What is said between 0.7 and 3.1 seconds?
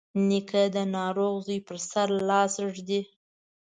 د ناروغ زوی پر سر لاس ږدي.